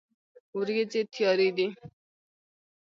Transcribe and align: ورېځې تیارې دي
ورېځې 0.57 1.01
تیارې 1.13 1.49
دي 1.57 1.67